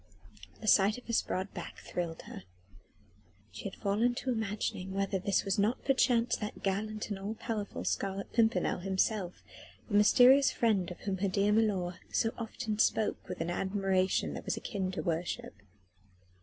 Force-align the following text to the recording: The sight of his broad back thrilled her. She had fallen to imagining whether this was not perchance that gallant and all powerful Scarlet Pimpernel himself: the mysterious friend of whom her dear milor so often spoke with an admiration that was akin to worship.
The 0.61 0.67
sight 0.67 0.97
of 0.97 1.05
his 1.05 1.21
broad 1.21 1.53
back 1.53 1.77
thrilled 1.77 2.23
her. 2.23 2.41
She 3.51 3.65
had 3.65 3.75
fallen 3.75 4.15
to 4.15 4.31
imagining 4.31 4.93
whether 4.95 5.19
this 5.19 5.45
was 5.45 5.59
not 5.59 5.85
perchance 5.85 6.35
that 6.37 6.63
gallant 6.63 7.11
and 7.11 7.19
all 7.19 7.35
powerful 7.35 7.83
Scarlet 7.85 8.33
Pimpernel 8.33 8.79
himself: 8.79 9.43
the 9.87 9.93
mysterious 9.97 10.49
friend 10.49 10.89
of 10.89 11.01
whom 11.01 11.19
her 11.19 11.27
dear 11.29 11.51
milor 11.51 11.99
so 12.11 12.33
often 12.39 12.79
spoke 12.79 13.29
with 13.29 13.41
an 13.41 13.51
admiration 13.51 14.33
that 14.33 14.45
was 14.45 14.57
akin 14.57 14.89
to 14.93 15.03
worship. 15.03 15.53